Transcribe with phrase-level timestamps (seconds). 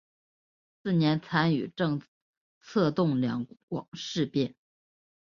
[0.81, 1.71] 次年参与
[2.59, 4.55] 策动两广事变。